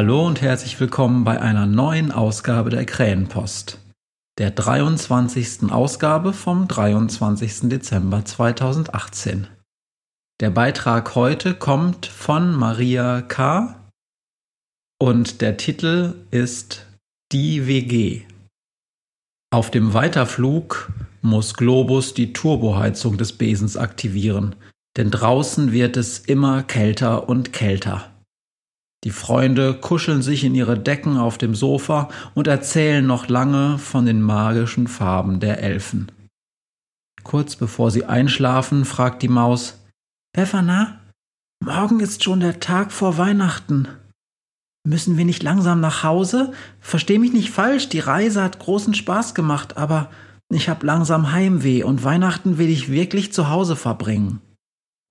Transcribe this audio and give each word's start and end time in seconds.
Hallo 0.00 0.26
und 0.26 0.40
herzlich 0.40 0.80
willkommen 0.80 1.24
bei 1.24 1.42
einer 1.42 1.66
neuen 1.66 2.10
Ausgabe 2.10 2.70
der 2.70 2.86
Krähenpost, 2.86 3.78
der 4.38 4.50
23. 4.50 5.70
Ausgabe 5.70 6.32
vom 6.32 6.66
23. 6.66 7.68
Dezember 7.68 8.24
2018. 8.24 9.48
Der 10.40 10.48
Beitrag 10.48 11.14
heute 11.16 11.52
kommt 11.52 12.06
von 12.06 12.54
Maria 12.54 13.20
K. 13.20 13.90
und 14.98 15.42
der 15.42 15.58
Titel 15.58 16.14
ist 16.30 16.86
Die 17.30 17.66
WG. 17.66 18.22
Auf 19.52 19.70
dem 19.70 19.92
Weiterflug 19.92 20.90
muss 21.20 21.52
Globus 21.52 22.14
die 22.14 22.32
Turboheizung 22.32 23.18
des 23.18 23.34
Besens 23.34 23.76
aktivieren, 23.76 24.56
denn 24.96 25.10
draußen 25.10 25.72
wird 25.72 25.98
es 25.98 26.20
immer 26.20 26.62
kälter 26.62 27.28
und 27.28 27.52
kälter. 27.52 28.10
Die 29.04 29.10
Freunde 29.10 29.74
kuscheln 29.74 30.20
sich 30.20 30.44
in 30.44 30.54
ihre 30.54 30.78
Decken 30.78 31.16
auf 31.16 31.38
dem 31.38 31.54
Sofa 31.54 32.08
und 32.34 32.46
erzählen 32.46 33.06
noch 33.06 33.28
lange 33.28 33.78
von 33.78 34.04
den 34.04 34.20
magischen 34.20 34.88
Farben 34.88 35.40
der 35.40 35.62
Elfen. 35.62 36.12
Kurz 37.22 37.56
bevor 37.56 37.90
sie 37.90 38.04
einschlafen, 38.04 38.84
fragt 38.84 39.22
die 39.22 39.28
Maus 39.28 39.78
Befana, 40.32 41.00
morgen 41.64 42.00
ist 42.00 42.24
schon 42.24 42.40
der 42.40 42.60
Tag 42.60 42.92
vor 42.92 43.18
Weihnachten. 43.18 43.88
Müssen 44.86 45.16
wir 45.16 45.24
nicht 45.24 45.42
langsam 45.42 45.80
nach 45.80 46.02
Hause? 46.02 46.52
Versteh 46.80 47.18
mich 47.18 47.32
nicht 47.32 47.50
falsch, 47.50 47.88
die 47.88 47.98
Reise 48.00 48.42
hat 48.42 48.58
großen 48.58 48.94
Spaß 48.94 49.34
gemacht, 49.34 49.76
aber 49.76 50.10
ich 50.50 50.68
hab 50.68 50.82
langsam 50.82 51.32
Heimweh 51.32 51.84
und 51.84 52.04
Weihnachten 52.04 52.58
will 52.58 52.68
ich 52.68 52.90
wirklich 52.90 53.32
zu 53.32 53.48
Hause 53.48 53.76
verbringen. 53.76 54.40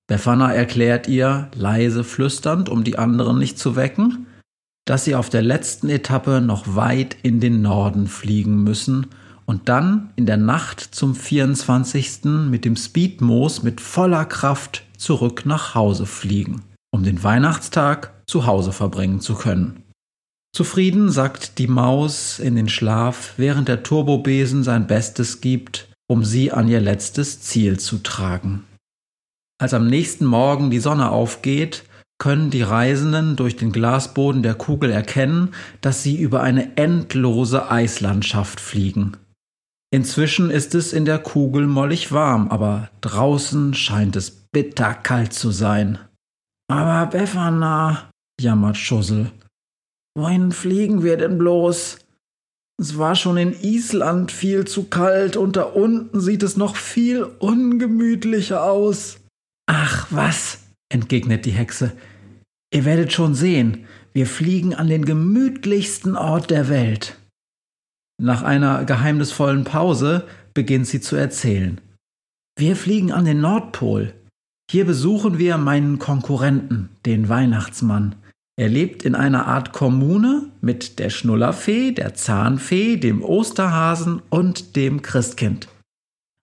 Befana 0.09 0.51
erklärt 0.51 1.07
ihr, 1.07 1.49
leise 1.53 2.03
flüsternd, 2.03 2.67
um 2.67 2.83
die 2.83 2.97
anderen 2.97 3.37
nicht 3.37 3.59
zu 3.59 3.75
wecken, 3.75 4.25
dass 4.85 5.05
sie 5.05 5.13
auf 5.13 5.29
der 5.29 5.43
letzten 5.43 5.87
Etappe 5.87 6.41
noch 6.41 6.75
weit 6.75 7.15
in 7.21 7.39
den 7.39 7.61
Norden 7.61 8.07
fliegen 8.07 8.63
müssen 8.63 9.05
und 9.45 9.69
dann 9.69 10.09
in 10.15 10.25
der 10.25 10.37
Nacht 10.37 10.79
zum 10.79 11.13
24. 11.13 12.25
mit 12.49 12.65
dem 12.65 12.75
Speedmoos 12.75 13.61
mit 13.61 13.81
voller 13.81 14.25
Kraft 14.25 14.83
zurück 14.97 15.45
nach 15.45 15.75
Hause 15.75 16.07
fliegen, 16.07 16.63
um 16.91 17.03
den 17.03 17.23
Weihnachtstag 17.23 18.11
zu 18.25 18.47
Hause 18.47 18.71
verbringen 18.71 19.21
zu 19.21 19.35
können. 19.35 19.83
Zufrieden 20.55 21.11
sackt 21.11 21.59
die 21.59 21.67
Maus 21.67 22.39
in 22.39 22.55
den 22.55 22.67
Schlaf, 22.67 23.35
während 23.37 23.67
der 23.67 23.83
Turbobesen 23.83 24.63
sein 24.63 24.87
Bestes 24.87 25.39
gibt, 25.39 25.87
um 26.07 26.25
sie 26.25 26.51
an 26.51 26.67
ihr 26.67 26.81
letztes 26.81 27.41
Ziel 27.41 27.79
zu 27.79 27.99
tragen. 27.99 28.65
Als 29.61 29.73
am 29.73 29.87
nächsten 29.87 30.25
Morgen 30.25 30.71
die 30.71 30.79
Sonne 30.79 31.11
aufgeht, 31.11 31.83
können 32.17 32.49
die 32.49 32.61
Reisenden 32.61 33.35
durch 33.35 33.57
den 33.57 33.71
Glasboden 33.71 34.41
der 34.41 34.53
Kugel 34.53 34.89
erkennen, 34.89 35.53
dass 35.81 36.01
sie 36.01 36.17
über 36.17 36.41
eine 36.41 36.77
endlose 36.77 37.69
Eislandschaft 37.69 38.59
fliegen. 38.59 39.17
Inzwischen 39.91 40.49
ist 40.49 40.75
es 40.75 40.93
in 40.93 41.05
der 41.05 41.19
Kugel 41.19 41.65
mollig 41.67 42.11
warm, 42.11 42.49
aber 42.49 42.89
draußen 43.01 43.73
scheint 43.73 44.15
es 44.15 44.31
bitterkalt 44.31 45.33
zu 45.33 45.51
sein. 45.51 45.97
Aber 46.69 47.07
Befana, 47.07 48.11
jammert 48.39 48.77
Schussel, 48.77 49.31
wohin 50.15 50.51
fliegen 50.51 51.03
wir 51.03 51.17
denn 51.17 51.37
bloß? 51.37 51.99
Es 52.79 52.97
war 52.97 53.15
schon 53.15 53.37
in 53.37 53.53
Island 53.61 54.31
viel 54.31 54.65
zu 54.65 54.83
kalt 54.83 55.35
und 55.35 55.57
da 55.57 55.63
unten 55.63 56.21
sieht 56.21 56.43
es 56.43 56.55
noch 56.55 56.75
viel 56.75 57.23
ungemütlicher 57.23 58.63
aus. 58.63 59.17
Ach 59.71 60.07
was, 60.09 60.63
entgegnet 60.91 61.45
die 61.45 61.51
Hexe, 61.51 61.91
ihr 62.73 62.85
werdet 62.85 63.13
schon 63.13 63.35
sehen, 63.35 63.85
wir 64.13 64.25
fliegen 64.25 64.73
an 64.73 64.87
den 64.87 65.05
gemütlichsten 65.05 66.15
Ort 66.15 66.49
der 66.49 66.69
Welt. 66.69 67.19
Nach 68.19 68.41
einer 68.41 68.83
geheimnisvollen 68.85 69.65
Pause 69.65 70.25
beginnt 70.55 70.87
sie 70.87 71.01
zu 71.01 71.15
erzählen. 71.15 71.79
Wir 72.57 72.75
fliegen 72.75 73.11
an 73.11 73.25
den 73.25 73.41
Nordpol. 73.41 74.15
Hier 74.71 74.85
besuchen 74.85 75.37
wir 75.37 75.59
meinen 75.59 75.99
Konkurrenten, 75.99 76.89
den 77.05 77.29
Weihnachtsmann. 77.29 78.15
Er 78.59 78.69
lebt 78.69 79.05
in 79.05 79.13
einer 79.13 79.45
Art 79.45 79.71
Kommune 79.71 80.49
mit 80.61 80.97
der 80.97 81.11
Schnullerfee, 81.11 81.91
der 81.91 82.15
Zahnfee, 82.15 82.97
dem 82.97 83.23
Osterhasen 83.23 84.23
und 84.31 84.75
dem 84.75 85.03
Christkind. 85.03 85.67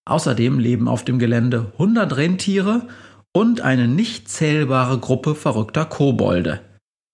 Außerdem 0.08 0.60
leben 0.60 0.86
auf 0.86 1.04
dem 1.04 1.18
Gelände 1.18 1.72
100 1.72 2.16
Rentiere 2.16 2.86
und 3.36 3.60
eine 3.60 3.86
nicht 3.86 4.30
zählbare 4.30 4.96
Gruppe 4.96 5.34
verrückter 5.34 5.84
Kobolde. 5.84 6.60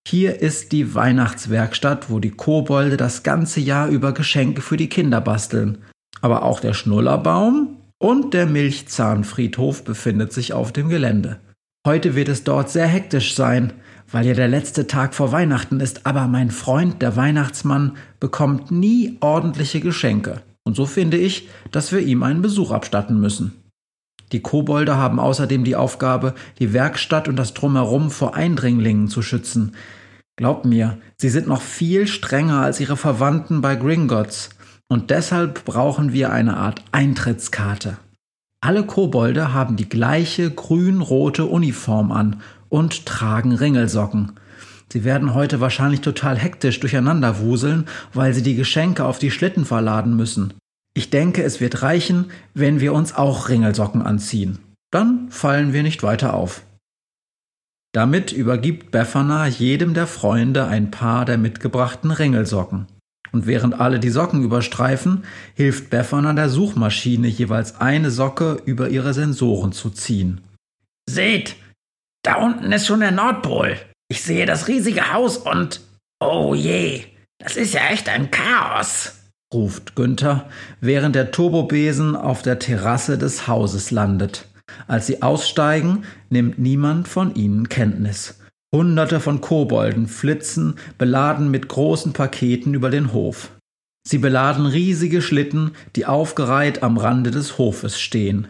Hier 0.07 0.41
ist 0.41 0.71
die 0.71 0.95
Weihnachtswerkstatt, 0.95 2.09
wo 2.09 2.19
die 2.19 2.31
Kobolde 2.31 2.95
das 2.95 3.23
ganze 3.23 3.59
Jahr 3.59 3.89
über 3.89 4.13
Geschenke 4.13 4.61
für 4.61 4.77
die 4.77 4.87
Kinder 4.87 5.19
basteln. 5.19 5.79
Aber 6.21 6.43
auch 6.43 6.61
der 6.61 6.73
Schnullerbaum 6.73 7.75
und 7.97 8.33
der 8.33 8.45
Milchzahnfriedhof 8.45 9.83
befindet 9.83 10.31
sich 10.31 10.53
auf 10.53 10.71
dem 10.71 10.87
Gelände. 10.87 11.41
Heute 11.85 12.15
wird 12.15 12.29
es 12.29 12.45
dort 12.45 12.69
sehr 12.69 12.87
hektisch 12.87 13.35
sein, 13.35 13.73
weil 14.09 14.25
ja 14.25 14.33
der 14.33 14.47
letzte 14.47 14.87
Tag 14.87 15.15
vor 15.15 15.33
Weihnachten 15.33 15.81
ist, 15.81 16.05
aber 16.05 16.27
mein 16.27 16.51
Freund, 16.51 17.01
der 17.01 17.17
Weihnachtsmann, 17.17 17.97
bekommt 18.21 18.71
nie 18.71 19.17
ordentliche 19.19 19.81
Geschenke. 19.81 20.41
Und 20.63 20.77
so 20.77 20.85
finde 20.85 21.17
ich, 21.17 21.49
dass 21.71 21.91
wir 21.91 21.99
ihm 21.99 22.23
einen 22.23 22.41
Besuch 22.41 22.71
abstatten 22.71 23.19
müssen. 23.19 23.62
Die 24.33 24.41
Kobolde 24.41 24.97
haben 24.97 25.19
außerdem 25.19 25.63
die 25.63 25.75
Aufgabe, 25.75 26.33
die 26.59 26.73
Werkstatt 26.73 27.27
und 27.27 27.35
das 27.35 27.53
Drumherum 27.53 28.09
vor 28.09 28.35
Eindringlingen 28.35 29.07
zu 29.07 29.21
schützen. 29.21 29.75
Glaubt 30.35 30.65
mir, 30.65 30.97
sie 31.17 31.29
sind 31.29 31.47
noch 31.47 31.61
viel 31.61 32.07
strenger 32.07 32.61
als 32.61 32.79
ihre 32.79 32.97
Verwandten 32.97 33.61
bei 33.61 33.75
Gringotts. 33.75 34.49
Und 34.89 35.11
deshalb 35.11 35.63
brauchen 35.65 36.13
wir 36.13 36.31
eine 36.31 36.57
Art 36.57 36.83
Eintrittskarte. 36.91 37.97
Alle 38.59 38.83
Kobolde 38.85 39.53
haben 39.53 39.75
die 39.75 39.87
gleiche 39.87 40.49
grün-rote 40.49 41.45
Uniform 41.45 42.11
an 42.11 42.41
und 42.69 43.05
tragen 43.05 43.53
Ringelsocken. 43.53 44.33
Sie 44.91 45.03
werden 45.03 45.33
heute 45.33 45.59
wahrscheinlich 45.59 46.01
total 46.01 46.37
hektisch 46.37 46.79
durcheinander 46.79 47.39
wuseln, 47.39 47.85
weil 48.13 48.33
sie 48.33 48.43
die 48.43 48.55
Geschenke 48.55 49.05
auf 49.05 49.19
die 49.19 49.31
Schlitten 49.31 49.65
verladen 49.65 50.15
müssen. 50.15 50.53
Ich 50.95 51.09
denke, 51.09 51.43
es 51.43 51.59
wird 51.59 51.81
reichen, 51.81 52.31
wenn 52.53 52.79
wir 52.79 52.93
uns 52.93 53.15
auch 53.15 53.49
Ringelsocken 53.49 54.01
anziehen. 54.01 54.59
Dann 54.91 55.31
fallen 55.31 55.73
wir 55.73 55.81
nicht 55.81 56.03
weiter 56.03 56.35
auf. 56.35 56.63
Damit 57.93 58.31
übergibt 58.31 58.91
Befana 58.91 59.47
jedem 59.47 59.93
der 59.93 60.07
Freunde 60.07 60.65
ein 60.65 60.91
paar 60.91 61.25
der 61.25 61.37
mitgebrachten 61.37 62.11
Ringelsocken. 62.11 62.87
Und 63.31 63.47
während 63.47 63.79
alle 63.79 63.99
die 63.99 64.11
Socken 64.11 64.43
überstreifen, 64.43 65.25
hilft 65.55 65.89
Befana 65.89 66.33
der 66.33 66.49
Suchmaschine 66.49 67.27
jeweils 67.27 67.81
eine 67.81 68.11
Socke 68.11 68.61
über 68.65 68.89
ihre 68.89 69.15
Sensoren 69.15 69.71
zu 69.71 69.89
ziehen. 69.89 70.41
Seht, 71.09 71.55
da 72.23 72.35
unten 72.35 72.71
ist 72.71 72.85
schon 72.85 72.99
der 72.99 73.11
Nordpol. 73.11 73.77
Ich 74.09 74.21
sehe 74.21 74.45
das 74.45 74.67
riesige 74.67 75.11
Haus 75.11 75.37
und 75.37 75.81
oh 76.19 76.53
je, 76.53 77.05
das 77.39 77.55
ist 77.55 77.73
ja 77.73 77.87
echt 77.89 78.09
ein 78.09 78.29
Chaos 78.29 79.22
ruft 79.53 79.95
Günther, 79.95 80.49
während 80.81 81.15
der 81.15 81.31
Turbobesen 81.31 82.15
auf 82.15 82.41
der 82.41 82.59
Terrasse 82.59 83.17
des 83.17 83.47
Hauses 83.47 83.91
landet. 83.91 84.47
Als 84.87 85.07
sie 85.07 85.21
aussteigen, 85.21 86.03
nimmt 86.29 86.59
niemand 86.59 87.07
von 87.07 87.35
ihnen 87.35 87.69
Kenntnis. 87.69 88.39
Hunderte 88.73 89.19
von 89.19 89.39
Kobolden 89.39 90.07
flitzen, 90.07 90.75
beladen 90.97 91.51
mit 91.51 91.67
großen 91.67 92.13
Paketen 92.13 92.73
über 92.73 92.89
den 92.89 93.13
Hof. 93.13 93.51
Sie 94.05 94.17
beladen 94.17 94.65
riesige 94.65 95.21
Schlitten, 95.21 95.71
die 95.95 96.05
aufgereiht 96.05 96.83
am 96.83 96.97
Rande 96.97 97.31
des 97.31 97.57
Hofes 97.57 97.99
stehen. 97.99 98.47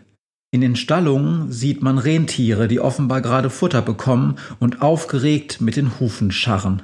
In 0.51 0.61
den 0.61 0.75
Stallungen 0.75 1.51
sieht 1.51 1.81
man 1.81 1.97
Rentiere, 1.97 2.67
die 2.67 2.79
offenbar 2.79 3.21
gerade 3.21 3.49
Futter 3.49 3.81
bekommen 3.81 4.35
und 4.59 4.81
aufgeregt 4.81 5.61
mit 5.61 5.75
den 5.75 5.99
Hufen 5.99 6.31
scharren. 6.31 6.83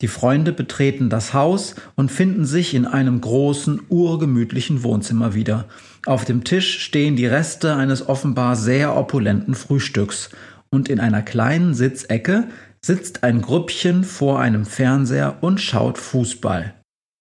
Die 0.00 0.08
Freunde 0.08 0.52
betreten 0.52 1.10
das 1.10 1.34
Haus 1.34 1.74
und 1.94 2.10
finden 2.10 2.46
sich 2.46 2.74
in 2.74 2.86
einem 2.86 3.20
großen, 3.20 3.82
urgemütlichen 3.88 4.82
Wohnzimmer 4.82 5.34
wieder. 5.34 5.66
Auf 6.06 6.24
dem 6.24 6.44
Tisch 6.44 6.80
stehen 6.80 7.16
die 7.16 7.26
Reste 7.26 7.76
eines 7.76 8.08
offenbar 8.08 8.56
sehr 8.56 8.96
opulenten 8.96 9.54
Frühstücks, 9.54 10.30
und 10.72 10.88
in 10.88 11.00
einer 11.00 11.22
kleinen 11.22 11.74
Sitzecke 11.74 12.48
sitzt 12.80 13.24
ein 13.24 13.42
Grüppchen 13.42 14.04
vor 14.04 14.40
einem 14.40 14.64
Fernseher 14.64 15.38
und 15.40 15.60
schaut 15.60 15.98
Fußball. 15.98 16.74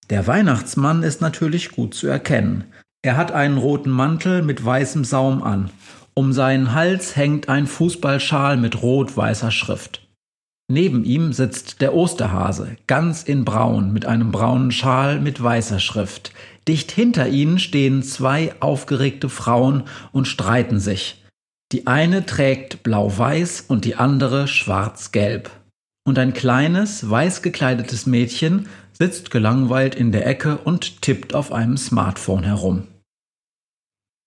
Der 0.10 0.28
Weihnachtsmann 0.28 1.04
ist 1.04 1.20
natürlich 1.20 1.72
gut 1.72 1.94
zu 1.94 2.08
erkennen. 2.08 2.66
Er 3.02 3.18
hat 3.18 3.32
einen 3.32 3.58
roten 3.58 3.90
Mantel 3.90 4.42
mit 4.42 4.64
weißem 4.64 5.04
Saum 5.04 5.44
an. 5.44 5.70
Um 6.14 6.34
seinen 6.34 6.74
Hals 6.74 7.16
hängt 7.16 7.50
ein 7.50 7.68
Fußballschal 7.68 8.58
mit 8.58 8.82
rot-weißer 8.82 9.52
Schrift. 9.52 10.09
Neben 10.72 11.04
ihm 11.04 11.34
sitzt 11.34 11.82
der 11.82 11.96
Osterhase, 11.96 12.78
ganz 12.86 13.24
in 13.24 13.44
braun, 13.44 13.92
mit 13.92 14.06
einem 14.06 14.32
braunen 14.32 14.72
Schal 14.72 15.20
mit 15.20 15.42
weißer 15.42 15.80
Schrift. 15.80 16.32
Dicht 16.68 16.92
hinter 16.92 17.28
ihnen 17.28 17.58
stehen 17.58 18.04
zwei 18.04 18.54
aufgeregte 18.60 19.30
Frauen 19.30 19.84
und 20.12 20.28
streiten 20.28 20.80
sich. 20.80 21.26
Die 21.72 21.88
eine 21.88 22.24
trägt 22.26 22.84
blau-weiß 22.84 23.62
und 23.68 23.84
die 23.84 23.96
andere 23.96 24.48
schwarz-gelb. 24.48 25.50
Und 26.08 26.20
ein 26.20 26.34
kleines, 26.34 27.10
weiß 27.10 27.42
gekleidetes 27.42 28.06
Mädchen 28.06 28.68
sitzt 28.94 29.32
gelangweilt 29.32 29.96
in 29.96 30.12
der 30.12 30.28
Ecke 30.28 30.60
und 30.60 31.02
tippt 31.02 31.34
auf 31.34 31.52
einem 31.52 31.78
Smartphone 31.78 32.44
herum. 32.44 32.88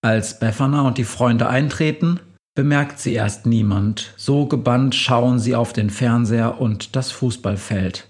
Als 0.04 0.40
Befana 0.40 0.82
und 0.82 0.98
die 0.98 1.04
Freunde 1.04 1.48
eintreten, 1.48 2.18
bemerkt 2.54 2.98
sie 2.98 3.14
erst 3.14 3.46
niemand. 3.46 4.14
So 4.16 4.46
gebannt 4.46 4.94
schauen 4.94 5.38
sie 5.38 5.54
auf 5.54 5.72
den 5.72 5.90
Fernseher 5.90 6.60
und 6.60 6.96
das 6.96 7.10
Fußballfeld. 7.12 8.08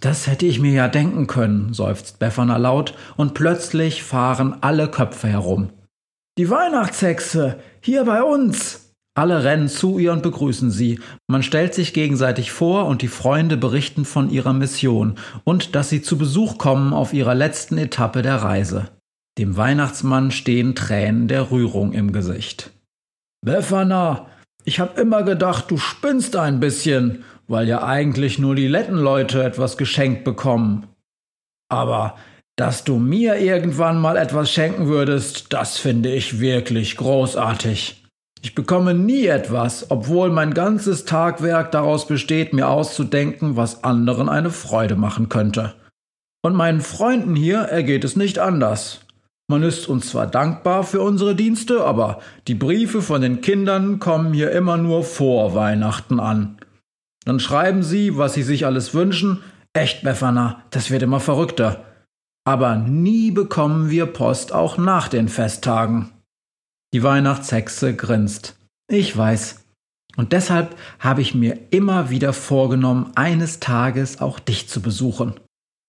Das 0.00 0.26
hätte 0.26 0.46
ich 0.46 0.60
mir 0.60 0.72
ja 0.72 0.88
denken 0.88 1.26
können, 1.26 1.72
seufzt 1.72 2.18
Befana 2.18 2.56
laut, 2.56 2.94
und 3.16 3.34
plötzlich 3.34 4.02
fahren 4.02 4.56
alle 4.60 4.90
Köpfe 4.90 5.28
herum. 5.28 5.70
Die 6.36 6.50
Weihnachtshexe, 6.50 7.58
hier 7.80 8.04
bei 8.04 8.22
uns! 8.22 8.80
Alle 9.16 9.44
rennen 9.44 9.68
zu 9.68 10.00
ihr 10.00 10.12
und 10.12 10.24
begrüßen 10.24 10.72
sie. 10.72 10.98
Man 11.28 11.44
stellt 11.44 11.72
sich 11.72 11.94
gegenseitig 11.94 12.50
vor 12.50 12.86
und 12.86 13.00
die 13.00 13.08
Freunde 13.08 13.56
berichten 13.56 14.04
von 14.04 14.28
ihrer 14.28 14.52
Mission 14.52 15.14
und 15.44 15.76
dass 15.76 15.88
sie 15.88 16.02
zu 16.02 16.18
Besuch 16.18 16.58
kommen 16.58 16.92
auf 16.92 17.12
ihrer 17.12 17.34
letzten 17.34 17.78
Etappe 17.78 18.22
der 18.22 18.42
Reise. 18.42 18.88
Dem 19.38 19.56
Weihnachtsmann 19.56 20.32
stehen 20.32 20.74
Tränen 20.74 21.28
der 21.28 21.52
Rührung 21.52 21.92
im 21.92 22.12
Gesicht. 22.12 22.73
Befana, 23.44 24.26
ich 24.64 24.80
hab 24.80 24.98
immer 24.98 25.22
gedacht, 25.22 25.70
du 25.70 25.76
spinnst 25.76 26.34
ein 26.34 26.60
bisschen, 26.60 27.24
weil 27.46 27.68
ja 27.68 27.84
eigentlich 27.84 28.38
nur 28.38 28.54
die 28.54 28.68
Lettenleute 28.68 29.44
etwas 29.44 29.76
geschenkt 29.76 30.24
bekommen. 30.24 30.86
Aber 31.68 32.16
dass 32.56 32.84
du 32.84 32.96
mir 32.96 33.36
irgendwann 33.36 34.00
mal 34.00 34.16
etwas 34.16 34.50
schenken 34.50 34.86
würdest, 34.86 35.52
das 35.52 35.76
finde 35.76 36.10
ich 36.10 36.40
wirklich 36.40 36.96
großartig. 36.96 38.02
Ich 38.40 38.54
bekomme 38.54 38.94
nie 38.94 39.26
etwas, 39.26 39.90
obwohl 39.90 40.30
mein 40.30 40.54
ganzes 40.54 41.04
Tagwerk 41.04 41.70
daraus 41.70 42.06
besteht, 42.06 42.54
mir 42.54 42.68
auszudenken, 42.68 43.56
was 43.56 43.84
anderen 43.84 44.30
eine 44.30 44.50
Freude 44.50 44.96
machen 44.96 45.28
könnte. 45.28 45.74
Und 46.42 46.54
meinen 46.54 46.80
Freunden 46.80 47.36
hier 47.36 47.58
ergeht 47.58 48.04
es 48.04 48.16
nicht 48.16 48.38
anders. 48.38 49.03
Man 49.54 49.62
ist 49.62 49.88
uns 49.88 50.08
zwar 50.08 50.26
dankbar 50.26 50.82
für 50.82 51.00
unsere 51.00 51.36
Dienste, 51.36 51.84
aber 51.84 52.18
die 52.48 52.56
Briefe 52.56 53.02
von 53.02 53.20
den 53.20 53.40
Kindern 53.40 54.00
kommen 54.00 54.32
hier 54.34 54.50
immer 54.50 54.76
nur 54.78 55.04
vor 55.04 55.54
Weihnachten 55.54 56.18
an. 56.18 56.58
Dann 57.24 57.38
schreiben 57.38 57.84
sie, 57.84 58.18
was 58.18 58.34
sie 58.34 58.42
sich 58.42 58.66
alles 58.66 58.94
wünschen. 58.94 59.44
Echt, 59.72 60.02
Befana, 60.02 60.64
das 60.70 60.90
wird 60.90 61.04
immer 61.04 61.20
verrückter. 61.20 61.84
Aber 62.44 62.74
nie 62.74 63.30
bekommen 63.30 63.90
wir 63.90 64.06
Post 64.06 64.52
auch 64.52 64.76
nach 64.76 65.06
den 65.06 65.28
Festtagen. 65.28 66.10
Die 66.92 67.04
Weihnachtshexe 67.04 67.94
grinst. 67.94 68.56
Ich 68.88 69.16
weiß. 69.16 69.66
Und 70.16 70.32
deshalb 70.32 70.74
habe 70.98 71.22
ich 71.22 71.36
mir 71.36 71.60
immer 71.70 72.10
wieder 72.10 72.32
vorgenommen, 72.32 73.12
eines 73.14 73.60
Tages 73.60 74.20
auch 74.20 74.40
dich 74.40 74.68
zu 74.68 74.82
besuchen. 74.82 75.34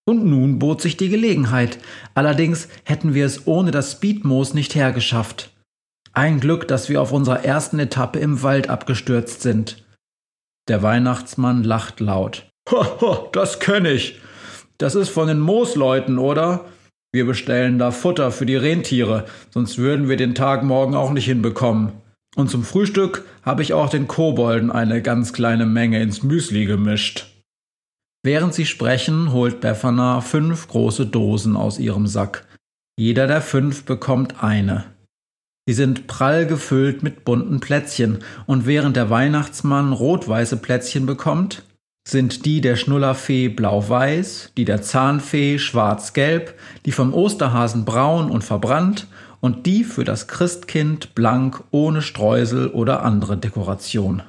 Und 0.07 0.25
nun 0.25 0.59
bot 0.59 0.81
sich 0.81 0.97
die 0.97 1.09
Gelegenheit. 1.09 1.79
Allerdings 2.13 2.67
hätten 2.83 3.13
wir 3.13 3.25
es 3.25 3.47
ohne 3.47 3.71
das 3.71 3.93
Speedmoos 3.93 4.53
nicht 4.53 4.75
hergeschafft. 4.75 5.51
Ein 6.13 6.39
Glück, 6.39 6.67
dass 6.67 6.89
wir 6.89 7.01
auf 7.01 7.11
unserer 7.11 7.43
ersten 7.43 7.79
Etappe 7.79 8.19
im 8.19 8.43
Wald 8.43 8.69
abgestürzt 8.69 9.41
sind. 9.41 9.83
Der 10.67 10.81
Weihnachtsmann 10.83 11.63
lacht 11.63 11.99
laut. 11.99 12.47
Hoho, 12.71 13.29
das 13.31 13.59
kenn 13.59 13.85
ich. 13.85 14.19
Das 14.77 14.95
ist 14.95 15.09
von 15.09 15.27
den 15.27 15.39
Moosleuten, 15.39 16.17
oder? 16.17 16.65
Wir 17.13 17.25
bestellen 17.25 17.79
da 17.79 17.91
Futter 17.91 18.31
für 18.31 18.45
die 18.45 18.57
Rentiere, 18.57 19.25
sonst 19.49 19.77
würden 19.77 20.09
wir 20.09 20.17
den 20.17 20.35
Tag 20.35 20.63
morgen 20.63 20.95
auch 20.95 21.11
nicht 21.11 21.25
hinbekommen. 21.25 21.93
Und 22.35 22.49
zum 22.49 22.63
Frühstück 22.63 23.23
habe 23.43 23.61
ich 23.61 23.73
auch 23.73 23.89
den 23.89 24.07
Kobolden 24.07 24.69
eine 24.69 25.01
ganz 25.01 25.31
kleine 25.31 25.65
Menge 25.65 26.01
ins 26.01 26.23
Müsli 26.23 26.65
gemischt. 26.65 27.34
Während 28.25 28.55
sie 28.55 28.65
sprechen, 28.65 29.33
holt 29.33 29.61
Befana 29.61 30.19
fünf 30.19 30.67
große 30.67 31.05
Dosen 31.05 31.55
aus 31.55 31.77
ihrem 31.77 32.07
Sack. 32.07 32.47
Jeder 32.97 33.27
der 33.27 33.39
fünf 33.39 33.85
bekommt 33.85 34.43
eine. 34.43 34.85
Sie 35.67 35.75
sind 35.75 36.07
prall 36.07 36.47
gefüllt 36.47 37.03
mit 37.03 37.23
bunten 37.23 37.59
Plätzchen, 37.59 38.23
und 38.47 38.65
während 38.65 38.95
der 38.95 39.11
Weihnachtsmann 39.11 39.93
rot-weiße 39.93 40.57
Plätzchen 40.57 41.05
bekommt, 41.05 41.65
sind 42.07 42.45
die 42.45 42.61
der 42.61 42.77
Schnullerfee 42.77 43.47
blau-weiß, 43.47 44.53
die 44.57 44.65
der 44.65 44.81
Zahnfee 44.81 45.59
schwarz-gelb, 45.59 46.57
die 46.87 46.93
vom 46.93 47.13
Osterhasen 47.13 47.85
braun 47.85 48.31
und 48.31 48.43
verbrannt 48.43 49.05
und 49.39 49.67
die 49.67 49.83
für 49.83 50.03
das 50.03 50.27
Christkind 50.27 51.13
blank 51.13 51.63
ohne 51.69 52.01
Streusel 52.01 52.69
oder 52.69 53.03
andere 53.03 53.37
Dekoration. 53.37 54.23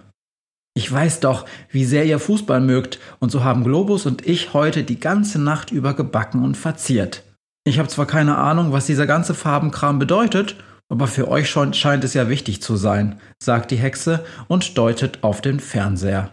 Ich 0.77 0.93
weiß 0.93 1.21
doch, 1.21 1.47
wie 1.71 1.87
sehr 1.87 2.05
ihr 2.05 2.19
Fußball 2.19 2.61
mögt, 2.61 2.99
und 3.19 3.33
so 3.33 3.43
haben 3.43 3.65
Globus 3.65 4.05
und 4.05 4.27
ich 4.27 4.53
heute 4.53 4.85
die 4.85 5.01
ganze 5.01 5.41
Nacht 5.41 5.71
über 5.71 5.95
gebacken 5.95 6.45
und 6.45 6.55
verziert. 6.55 7.23
Ich 7.65 7.79
habe 7.79 7.89
zwar 7.89 8.07
keine 8.07 8.37
Ahnung, 8.37 8.73
was 8.73 8.85
dieser 8.85 9.07
ganze 9.07 9.33
Farbenkram 9.33 9.99
bedeutet, 9.99 10.57
aber 10.91 11.07
für 11.07 11.29
euch 11.29 11.49
scheint 11.49 12.05
es 12.05 12.13
ja 12.13 12.29
wichtig 12.29 12.61
zu 12.61 12.77
sein, 12.77 13.19
sagt 13.43 13.71
die 13.71 13.79
Hexe 13.79 14.27
und 14.49 14.77
deutet 14.77 15.25
auf 15.25 15.41
den 15.41 15.61
Fernseher. 15.61 16.31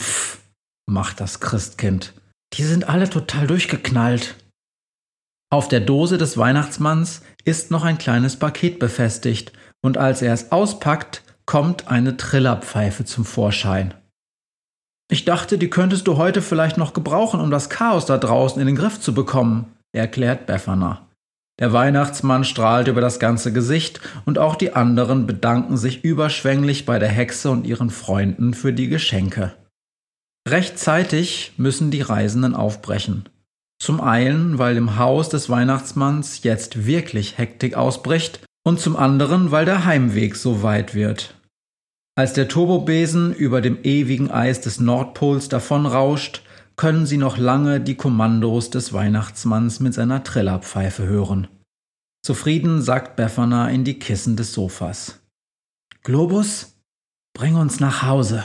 Pff, 0.00 0.38
macht 0.86 1.18
das 1.18 1.40
Christkind. 1.40 2.14
Die 2.52 2.62
sind 2.62 2.88
alle 2.88 3.10
total 3.10 3.48
durchgeknallt. 3.48 4.36
Auf 5.50 5.66
der 5.66 5.80
Dose 5.80 6.18
des 6.18 6.38
Weihnachtsmanns 6.38 7.22
ist 7.44 7.72
noch 7.72 7.82
ein 7.82 7.98
kleines 7.98 8.38
Paket 8.38 8.78
befestigt, 8.78 9.52
und 9.84 9.98
als 9.98 10.22
er 10.22 10.32
es 10.32 10.52
auspackt, 10.52 11.24
kommt 11.46 11.88
eine 11.88 12.16
Trillerpfeife 12.16 13.04
zum 13.04 13.24
Vorschein. 13.24 13.94
Ich 15.10 15.24
dachte, 15.24 15.58
die 15.58 15.68
könntest 15.68 16.06
du 16.06 16.16
heute 16.16 16.40
vielleicht 16.40 16.78
noch 16.78 16.94
gebrauchen, 16.94 17.40
um 17.40 17.50
das 17.50 17.68
Chaos 17.68 18.06
da 18.06 18.18
draußen 18.18 18.60
in 18.60 18.66
den 18.66 18.76
Griff 18.76 19.00
zu 19.00 19.12
bekommen, 19.12 19.72
erklärt 19.92 20.46
Befana. 20.46 21.06
Der 21.60 21.72
Weihnachtsmann 21.72 22.44
strahlt 22.44 22.88
über 22.88 23.00
das 23.00 23.18
ganze 23.18 23.52
Gesicht 23.52 24.00
und 24.24 24.38
auch 24.38 24.56
die 24.56 24.74
anderen 24.74 25.26
bedanken 25.26 25.76
sich 25.76 26.02
überschwänglich 26.02 26.86
bei 26.86 26.98
der 26.98 27.10
Hexe 27.10 27.50
und 27.50 27.66
ihren 27.66 27.90
Freunden 27.90 28.54
für 28.54 28.72
die 28.72 28.88
Geschenke. 28.88 29.52
Rechtzeitig 30.48 31.52
müssen 31.58 31.90
die 31.90 32.00
Reisenden 32.00 32.56
aufbrechen. 32.56 33.28
Zum 33.78 34.00
einen, 34.00 34.58
weil 34.58 34.76
im 34.76 34.96
Haus 34.96 35.28
des 35.28 35.50
Weihnachtsmanns 35.50 36.42
jetzt 36.42 36.86
wirklich 36.86 37.36
Hektik 37.36 37.74
ausbricht 37.74 38.40
und 38.64 38.80
zum 38.80 38.96
anderen, 38.96 39.50
weil 39.50 39.64
der 39.64 39.84
Heimweg 39.84 40.36
so 40.36 40.62
weit 40.62 40.94
wird. 40.94 41.34
Als 42.14 42.34
der 42.34 42.48
Turbobesen 42.48 43.34
über 43.34 43.60
dem 43.60 43.78
ewigen 43.82 44.30
Eis 44.30 44.60
des 44.60 44.80
Nordpols 44.80 45.48
davonrauscht, 45.48 46.42
können 46.76 47.06
sie 47.06 47.16
noch 47.16 47.38
lange 47.38 47.80
die 47.80 47.96
Kommandos 47.96 48.70
des 48.70 48.92
Weihnachtsmanns 48.92 49.80
mit 49.80 49.94
seiner 49.94 50.22
Trillerpfeife 50.22 51.04
hören. 51.04 51.48
Zufrieden 52.24 52.82
sackt 52.82 53.16
Befana 53.16 53.68
in 53.70 53.84
die 53.84 53.98
Kissen 53.98 54.36
des 54.36 54.52
Sofas. 54.52 55.20
Globus, 56.02 56.76
bring 57.34 57.56
uns 57.56 57.80
nach 57.80 58.02
Hause. 58.02 58.44